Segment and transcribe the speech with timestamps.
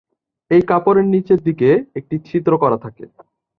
[0.51, 1.69] এই কাপড়ের নিচের দিকে
[1.95, 3.03] একটি ছিদ্র করা থাকে।